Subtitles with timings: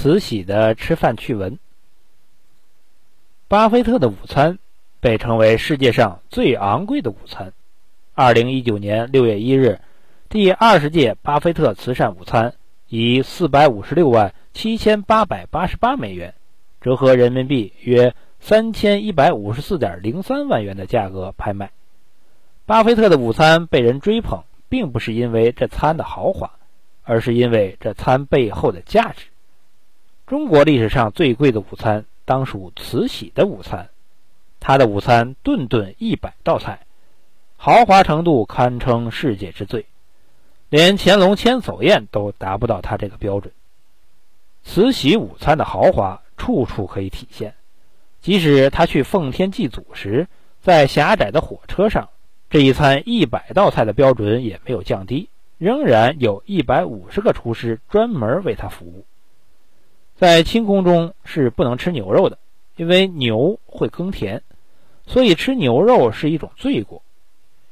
[0.00, 1.58] 慈禧的吃饭趣闻。
[3.48, 4.60] 巴菲特的午餐
[5.00, 7.52] 被称为世界上最昂贵的午餐。
[8.14, 9.80] 二零一九年六月一日，
[10.28, 12.54] 第二十届巴菲特慈善午餐
[12.86, 16.34] 以四百五十六万七千八百八十八美元，
[16.80, 21.72] 折合人民币约三千一百五十四点零三万元的价格拍卖。
[22.66, 26.52] 巴菲特的午餐被人追捧，并不是因为这餐的豪华，
[27.02, 29.26] 而是因为这餐背后的价值。
[30.28, 33.88] 中国历史上最贵的午餐当属慈禧的午餐，
[34.60, 36.80] 她的午餐顿顿一百道菜，
[37.56, 39.86] 豪华程度堪称世界之最，
[40.68, 43.54] 连乾隆千叟宴都达不到她这个标准。
[44.62, 47.54] 慈禧午餐的豪华处处可以体现，
[48.20, 50.28] 即使她去奉天祭祖时，
[50.60, 52.10] 在狭窄的火车上，
[52.50, 59.06] 这一餐一百道菜的标准也没有降低，仍然有一百五十个厨师专门为她服务。
[60.18, 62.36] 在清宫中是不能吃牛肉的，
[62.74, 64.42] 因为牛会耕田，
[65.06, 67.00] 所以吃牛肉是一种罪过。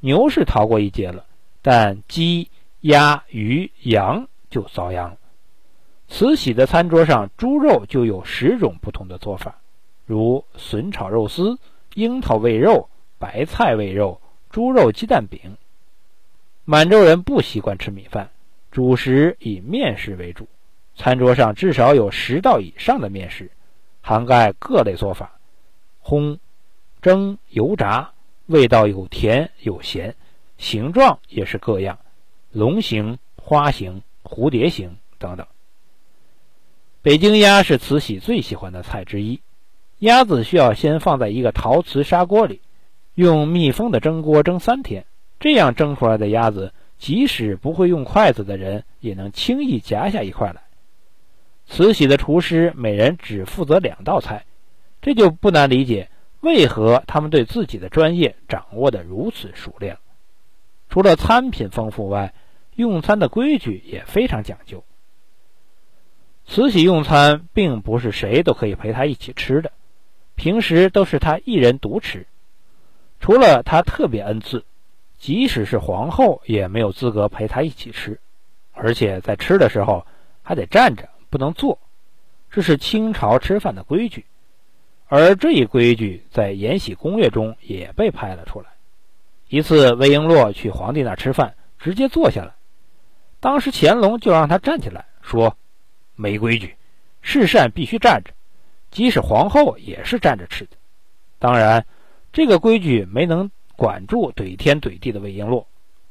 [0.00, 1.26] 牛是逃过一劫了，
[1.60, 2.48] 但鸡、
[2.80, 5.18] 鸭、鱼、羊就遭殃了。
[6.08, 9.60] 慈禧的餐桌上，猪肉就有十种不同的做法，
[10.06, 11.58] 如笋炒肉丝、
[11.92, 12.88] 樱桃味肉、
[13.18, 15.58] 白菜味肉、猪肉鸡蛋饼。
[16.64, 18.30] 满洲人不习惯吃米饭，
[18.70, 20.48] 主食以面食为主。
[21.00, 23.50] 餐桌上至少有十道以上的面食，
[24.02, 25.40] 涵盖各类做法，
[26.04, 26.36] 烘、
[27.00, 28.10] 蒸、油炸，
[28.44, 30.14] 味道有甜有咸，
[30.58, 31.98] 形状也是各样，
[32.52, 35.46] 龙形、花形、蝴蝶形等等。
[37.00, 39.40] 北京鸭是慈禧最喜欢的菜之一，
[40.00, 42.60] 鸭子需要先放在一个陶瓷砂锅里，
[43.14, 45.06] 用密封的蒸锅蒸三天，
[45.38, 50.60] 这样蒸出来的鸭子，即使不会用筷子的人也能轻易夹下一块来。
[51.70, 54.44] 慈禧的厨师每人只负责两道菜，
[55.00, 59.98] 这就不难理解为何他们对自己的专业掌握得如此熟练。
[60.88, 62.34] 除了餐品丰富外，
[62.74, 64.82] 用餐的规矩也非常讲究。
[66.44, 69.70] 慈禧用餐并不是谁都可以陪她一起吃的，
[70.34, 72.26] 平时都是她一人独吃，
[73.20, 74.64] 除了她特别恩赐，
[75.18, 78.18] 即使是皇后也没有资格陪她一起吃，
[78.72, 80.04] 而且在吃的时候
[80.42, 81.08] 还得站着。
[81.30, 81.78] 不能坐，
[82.50, 84.26] 这是清朝吃饭的规矩，
[85.06, 88.66] 而这一规矩在《延禧攻略》中也被拍了出来。
[89.48, 92.56] 一次，魏璎珞去皇帝那吃饭，直接坐下了，
[93.40, 95.56] 当时乾隆就让他站起来，说
[96.16, 96.76] ：“没规矩，
[97.20, 98.32] 侍膳必须站着，
[98.90, 100.72] 即使皇后也是站着吃的。”
[101.38, 101.86] 当然，
[102.32, 105.64] 这个规矩没能管住怼天怼地的魏璎珞，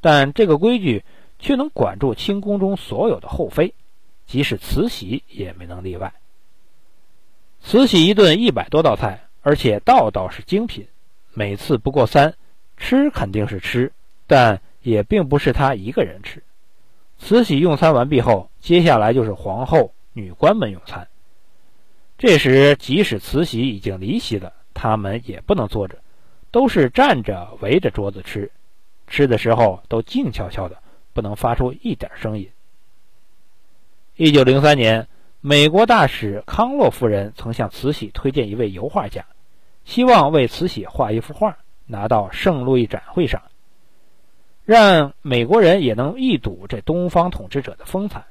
[0.00, 1.04] 但这个规矩
[1.38, 3.74] 却能管住清宫中所有的后妃。
[4.30, 6.12] 即使慈禧也没能例外。
[7.60, 10.86] 慈禧一顿一百多道菜，而且道道是精品，
[11.34, 12.36] 每次不过三，
[12.76, 13.92] 吃肯定是吃，
[14.28, 16.44] 但也并不是她一个人吃。
[17.18, 21.08] 慈禧用餐完毕后，接下来就是皇后、女官们用餐。
[22.16, 25.98] 这时，即使慈禧已经离席了，他们也不能坐着，
[26.52, 28.52] 都是站着围着桌子吃，
[29.08, 30.80] 吃的时候都静悄悄的，
[31.12, 32.48] 不能发出一点声音。
[34.22, 35.08] 一九零三年，
[35.40, 39.24] 美国大使康洛夫人曾向慈禧推荐一位油画家，
[39.86, 43.40] 希望为慈禧画一幅画，拿到圣路易展会上，
[44.66, 48.26] 让美国人也能一睹这东方统治者的风采。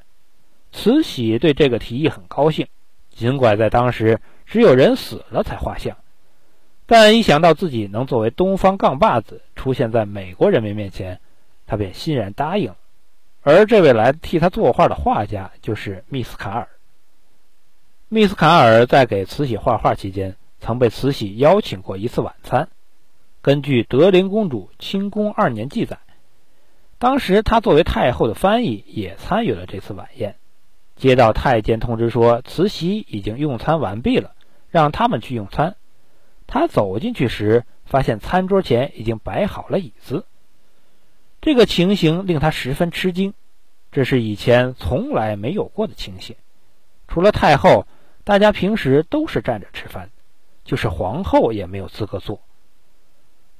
[0.72, 2.68] 慈禧对这个提议很高兴，
[3.10, 5.98] 尽管在当时只有人死了才画像，
[6.86, 11.20] 但一想到自己能作为东方杠把子出现在美国人民面前，
[11.66, 12.76] 他便欣然答应。
[13.42, 16.68] 而这位来替他作画的画家就是密斯卡尔。
[18.08, 22.70] 密斯卡尔在给慈禧画画期间，曾被慈禧邀请过一次晚餐。
[23.42, 26.00] 根据《德龄公主清宫二年》记载，
[26.98, 30.36] 当时他作为太后的翻译也参与了这次晚宴。
[30.98, 34.32] 接到太监通知说慈禧已经用餐完毕了，
[34.70, 35.78] 让他们去用餐。
[36.46, 40.26] 他走进去时，发现餐桌前已经摆好了椅子。
[41.42, 43.34] 这个情形令他十分吃惊，
[43.94, 46.36] 这是以前从来没有过的情形。
[47.08, 47.88] 除了太后，
[48.26, 50.10] 大家平时都是站着吃饭，
[50.66, 52.42] 就是皇后也没有资格坐。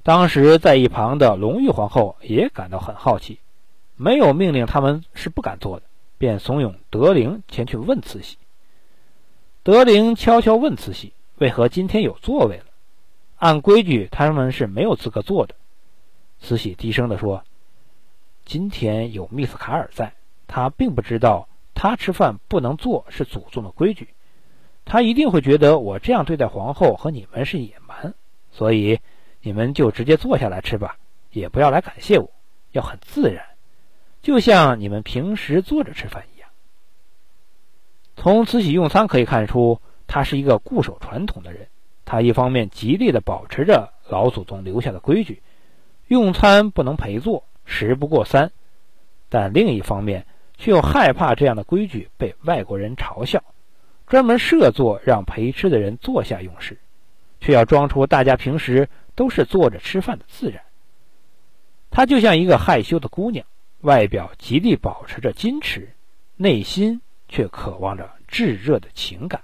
[0.02, 3.38] 当时在一旁的隆裕皇后也感到很好奇，
[3.96, 5.86] 没有命令他们是不敢坐的，
[6.18, 8.36] 便怂恿德龄前去问慈禧。
[9.62, 12.66] 德龄悄悄问慈禧：“为何今天有座位了？
[13.36, 15.54] 按规矩，他们是没有资格坐的。”
[16.42, 17.42] 慈禧低声地说。
[18.50, 20.12] 今天有密斯卡尔在，
[20.48, 24.08] 他并不知道他吃饭不能坐是祖宗的规矩，
[24.84, 28.12] 他一定会觉得我这样对待皇后和你们是野蛮，
[28.50, 28.98] 所以
[29.40, 30.96] 你们就直接坐下来吃吧，
[31.30, 32.28] 也不要来感谢我，
[32.72, 33.44] 要很自然，
[34.20, 36.50] 就像你们平时坐着吃饭一样。
[38.16, 41.68] 从慈禧用餐可以看出，他是一个固守传统的人。
[42.04, 45.40] 他一方面极力地保持着老祖宗留下的规矩，
[46.08, 48.48] 用餐不能陪坐，食不过三；
[49.28, 50.26] 但另一方面，
[50.58, 53.42] 却又害怕这样的规矩被外国人嘲笑，
[54.08, 56.76] 专门设座让陪吃的人坐下用食，
[57.40, 60.62] 却要装出大家平时都是坐着吃饭的自然。
[61.90, 63.46] 她就像一个害羞的姑娘，
[63.82, 65.94] 外表极力保持着矜持，
[66.36, 69.40] 内心却渴望着炙热的情感。